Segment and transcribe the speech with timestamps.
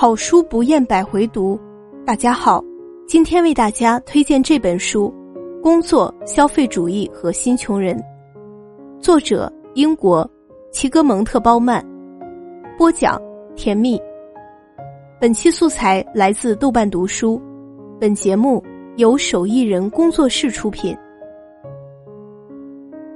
[0.00, 1.60] 好书不厌百回读，
[2.06, 2.64] 大家好，
[3.06, 5.12] 今天为大家推荐这本书
[5.60, 7.94] 《工作、消费主义和新穷人》，
[8.98, 10.26] 作者英国
[10.72, 11.84] 齐格蒙特·鲍曼，
[12.78, 13.20] 播讲
[13.54, 14.00] 甜蜜。
[15.20, 17.38] 本期素材来自豆瓣读书，
[18.00, 18.64] 本节目
[18.96, 20.96] 由手艺人工作室出品。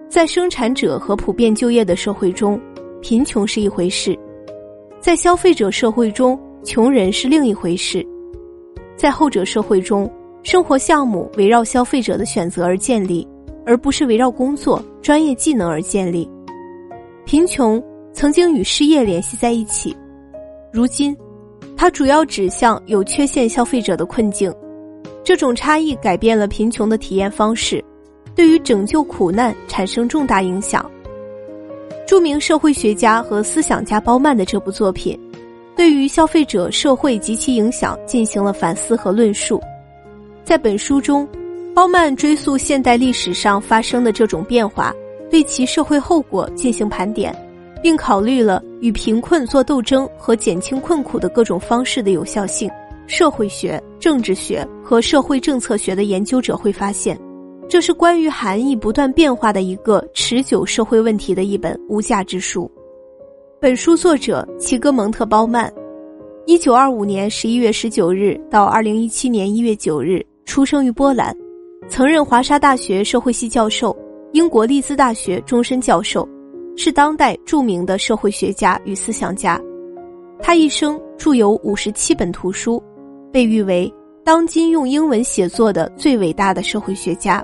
[0.06, 2.60] 在生产者和普遍就业的社会中，
[3.00, 4.12] 贫穷是一回事；
[5.00, 8.04] 在消费者社会中，穷人是另一回事，
[8.96, 10.10] 在后者社会中，
[10.42, 13.26] 生活项目围绕消费者的选择而建立，
[13.66, 16.28] 而不是围绕工作专业技能而建立。
[17.26, 17.82] 贫穷
[18.14, 19.94] 曾经与失业联系在一起，
[20.72, 21.14] 如今，
[21.76, 24.52] 它主要指向有缺陷消费者的困境。
[25.22, 27.84] 这种差异改变了贫穷的体验方式，
[28.34, 30.90] 对于拯救苦难产生重大影响。
[32.06, 35.18] 著名社会学家和思想家包曼的这部作品。
[35.76, 39.60] 对于消费者社会及其影响进行了反思和论述。
[40.44, 41.28] 在本书中，
[41.74, 44.94] 包曼追溯现代历史上发生的这种变化，
[45.30, 47.34] 对其社会后果进行盘点，
[47.82, 52.70] 并考虑了与贫困做斗争和减轻困苦的各种方式的有效性。
[53.06, 57.18] 社会学、政治学和社会政策学的研究者会发现，
[57.68, 62.70] 这是关于含义不断变化的一个持久社会问题的一本无价之书。
[63.60, 65.72] 本书作者齐格蒙特·鲍曼，
[66.44, 71.34] 一九二五年十一月十九日到二零一七年一月九日出生于波兰，
[71.88, 73.96] 曾任华沙大学社会系教授、
[74.32, 76.28] 英国利兹大学终身教授，
[76.76, 79.58] 是当代著名的社会学家与思想家。
[80.40, 82.82] 他一生著有五十七本图书，
[83.32, 83.90] 被誉为
[84.24, 87.42] 当今用英文写作的最伟大的社会学家。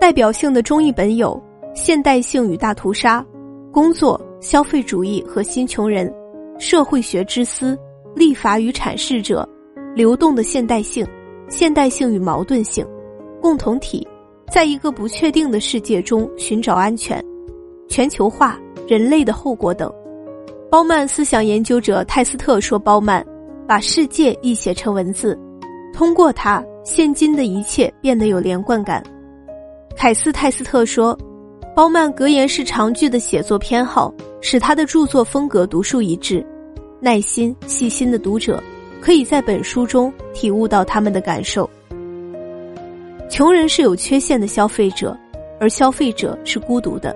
[0.00, 1.30] 代表性的中译本有
[1.74, 3.20] 《现代性与大屠杀》。
[3.72, 6.12] 工作、消费主义和新穷人，
[6.58, 7.78] 社会学之思、
[8.14, 9.48] 立法与阐释者，
[9.94, 11.04] 流动的现代性、
[11.48, 12.86] 现代性与矛盾性，
[13.40, 14.06] 共同体，
[14.52, 17.24] 在一个不确定的世界中寻找安全，
[17.88, 19.90] 全球化、人类的后果等。
[20.70, 23.24] 包曼思想研究者泰斯特说：“包曼
[23.66, 25.38] 把世界译写成文字，
[25.90, 29.02] 通过它，现今的一切变得有连贯感。”
[29.96, 31.18] 凯斯泰斯特说。
[31.74, 36.44] 包曼格言式长句的写作偏好，使他的著作风格独树一帜。
[37.00, 38.62] 耐心细心的读者，
[39.00, 41.68] 可以在本书中体悟到他们的感受。
[43.28, 45.18] 穷人是有缺陷的消费者，
[45.58, 47.14] 而消费者是孤独的。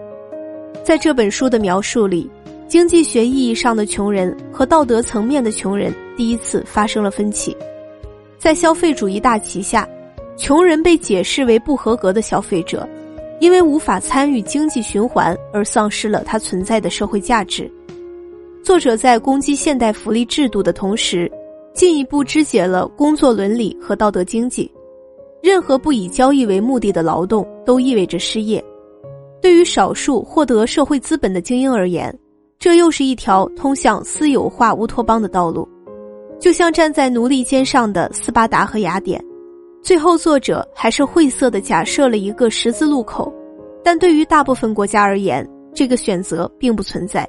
[0.83, 2.29] 在这本书的描述里，
[2.67, 7.57] 经济学意义上的穷人和道德层面的穷人第一次发生了分歧。
[8.39, 9.89] 在消费主义大旗下，
[10.37, 12.87] 穷人被解释为不合格的消费者。
[13.41, 17.71] 因为无法参与经济循环而丧失了它存在的社会价值。
[18.63, 21.31] 作者在攻击现代福利制度的同时，
[21.73, 24.71] 进一步肢解了工作伦理和道德经济。
[25.41, 28.63] 任何不以交易为目的的劳动都意味着失业。
[29.41, 32.13] 对于少数获得社会资本的精英而言，
[32.59, 35.67] 这又是一条通向私有化乌托邦的道路。
[36.41, 39.25] 就像站在奴隶肩上的斯巴达和雅典。
[39.89, 43.33] 最后，作者还是晦涩的假设了一个十字路口，
[43.83, 47.27] 但对于大部分国家而言，这个选择并不存在。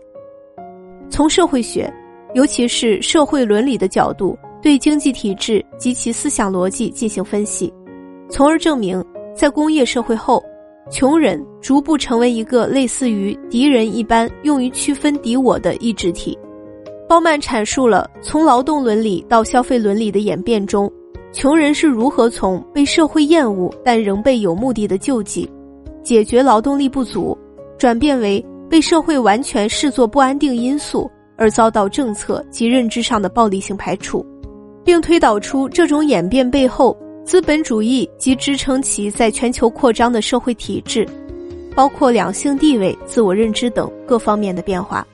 [1.09, 1.89] 从社会学，
[2.33, 7.73] 尤其是社会伦理的角度，对经济体制及其思想逻辑进行分析，
[8.29, 9.01] 从而证明，
[9.33, 10.43] 在工业社会后，
[10.91, 16.37] 穷人逐步成为一个类似于敌人一般用于区分敌我的意志体。
[17.07, 20.91] 包曼阐述了从劳动伦理到消费伦理的演变中。
[21.31, 25.49] 穷人是如何从被社会厌恶但仍被有目的的救济、
[26.03, 27.37] 解决劳动力不足，
[27.77, 34.25] 转变为被社会完全视作不安定因素而遭到政策及认知上的暴力性排除，
[34.83, 41.07] 并推导出这种演变背后资本主义及支撑其在全球扩张的社会体制，
[41.75, 45.05] 包括两性地位、自我认知等各方面的变化。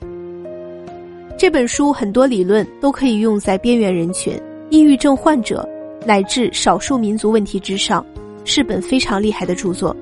[1.36, 4.32] 这本书很多理论都可以用在边缘人群、
[4.70, 5.68] 抑郁症患者。
[6.06, 8.06] 乃至少数民族问题之上，
[8.44, 9.94] 是本非常厉害的著作。